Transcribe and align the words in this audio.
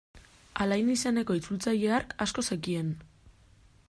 Alain 0.63 0.87
izeneko 0.93 1.37
itzultzaile 1.41 1.93
hark 1.97 2.15
asko 2.27 2.47
zekien. 2.55 2.91